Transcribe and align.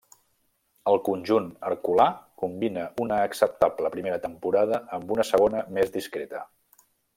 Al 0.91 0.95
conjunt 1.09 1.49
herculà 1.69 2.07
combina 2.45 2.87
una 3.05 3.21
acceptable 3.27 3.93
primera 3.97 4.19
temporada 4.25 4.83
amb 4.99 5.15
una 5.19 5.29
segona 5.35 5.65
més 5.79 5.97
discreta. 6.01 6.45